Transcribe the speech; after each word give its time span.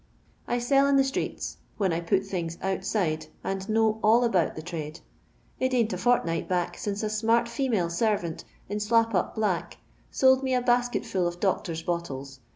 I 0.47 0.57
sell 0.57 0.87
in 0.87 0.95
the 0.95 1.03
streets, 1.03 1.57
when 1.77 1.93
I 1.93 1.99
put 1.99 2.25
things 2.25 2.57
ontside^ 2.57 3.27
and 3.43 3.69
know 3.69 3.99
all 4.01 4.27
abont 4.27 4.55
the 4.55 4.63
trade." 4.63 4.99
It 5.59 5.75
ain't 5.75 5.93
a 5.93 5.95
fortniglit 5.95 6.47
back 6.47 6.75
since 6.79 7.03
a 7.03 7.07
smart 7.11 7.47
female 7.47 7.91
servant, 7.91 8.43
in 8.67 8.79
slap 8.79 9.13
ap 9.13 9.35
bhick, 9.35 9.75
sold 10.09 10.41
me 10.41 10.55
a 10.55 10.61
basket 10.63 11.05
fall 11.05 11.27
of 11.27 11.39
doctor's 11.39 11.83
bottles. 11.83 12.39